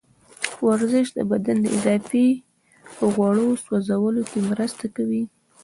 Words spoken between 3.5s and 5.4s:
سوځولو کې مرسته کوي.